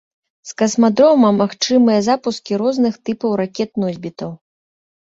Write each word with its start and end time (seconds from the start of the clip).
З 0.51 0.53
касмадрома 0.61 1.29
магчымыя 1.41 1.99
запускі 2.09 2.53
розных 2.65 2.93
тыпаў 3.05 3.31
ракет-носьбітаў. 3.45 4.37